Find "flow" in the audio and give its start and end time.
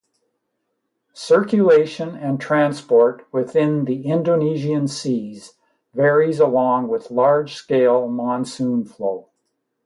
8.83-9.29